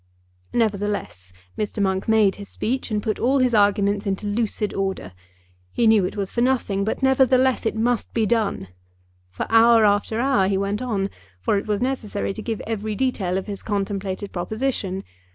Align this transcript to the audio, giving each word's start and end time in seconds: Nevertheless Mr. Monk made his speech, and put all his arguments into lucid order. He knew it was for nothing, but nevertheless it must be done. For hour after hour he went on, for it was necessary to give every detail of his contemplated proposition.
Nevertheless 0.51 1.31
Mr. 1.55 1.79
Monk 1.79 2.07
made 2.07 2.33
his 2.37 2.49
speech, 2.49 2.89
and 2.89 3.03
put 3.03 3.19
all 3.19 3.37
his 3.37 3.53
arguments 3.53 4.07
into 4.07 4.25
lucid 4.25 4.73
order. 4.73 5.13
He 5.71 5.85
knew 5.85 6.05
it 6.05 6.17
was 6.17 6.31
for 6.31 6.41
nothing, 6.41 6.83
but 6.83 7.03
nevertheless 7.03 7.67
it 7.67 7.75
must 7.75 8.11
be 8.11 8.25
done. 8.25 8.69
For 9.29 9.45
hour 9.51 9.85
after 9.85 10.19
hour 10.19 10.47
he 10.47 10.57
went 10.57 10.81
on, 10.81 11.11
for 11.39 11.55
it 11.59 11.67
was 11.67 11.81
necessary 11.83 12.33
to 12.33 12.41
give 12.41 12.61
every 12.65 12.95
detail 12.95 13.37
of 13.37 13.45
his 13.45 13.61
contemplated 13.61 14.31
proposition. 14.31 15.03